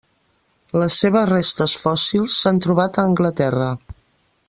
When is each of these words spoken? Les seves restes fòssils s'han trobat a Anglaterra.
Les 0.83 0.95
seves 1.03 1.27
restes 1.31 1.75
fòssils 1.83 2.39
s'han 2.41 2.63
trobat 2.67 2.99
a 3.03 3.07
Anglaterra. 3.13 3.73